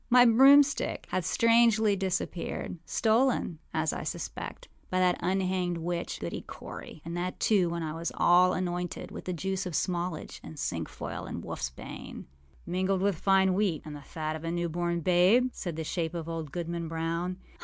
âmy 0.11 0.35
broomstick 0.35 1.05
hath 1.11 1.23
strangely 1.23 1.95
disappeared, 1.95 2.79
stolen, 2.87 3.59
as 3.71 3.93
I 3.93 4.01
suspect, 4.01 4.67
by 4.89 4.97
that 4.97 5.19
unhanged 5.19 5.77
witch, 5.79 6.19
Goody 6.19 6.41
Cory, 6.41 7.03
and 7.05 7.15
that, 7.15 7.39
too, 7.39 7.69
when 7.69 7.83
I 7.83 7.93
was 7.93 8.11
all 8.15 8.53
anointed 8.53 9.11
with 9.11 9.25
the 9.25 9.31
juice 9.33 9.67
of 9.67 9.73
smallage, 9.75 10.39
and 10.43 10.57
cinquefoil, 10.57 11.27
and 11.27 11.43
wolfâs 11.43 11.75
bane.â 11.75 12.25
âMingled 12.67 13.01
with 13.01 13.15
fine 13.19 13.53
wheat 13.53 13.83
and 13.85 13.95
the 13.95 14.01
fat 14.01 14.35
of 14.35 14.43
a 14.43 14.49
new 14.49 14.69
born 14.69 15.01
babe,â 15.01 15.51
said 15.53 15.75
the 15.75 15.83
shape 15.83 16.15
of 16.15 16.27
old 16.27 16.51
Goodman 16.51 16.87
Brown. 16.87 17.37